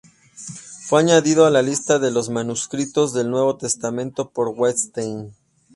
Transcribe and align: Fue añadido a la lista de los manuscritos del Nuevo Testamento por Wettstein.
Fue 0.87 0.99
añadido 0.99 1.45
a 1.45 1.51
la 1.51 1.61
lista 1.61 1.99
de 1.99 2.09
los 2.09 2.31
manuscritos 2.31 3.13
del 3.13 3.29
Nuevo 3.29 3.57
Testamento 3.57 4.31
por 4.31 4.47
Wettstein. 4.47 5.35